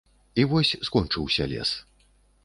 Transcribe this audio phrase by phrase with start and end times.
[0.43, 1.75] І вось скончыўся лес.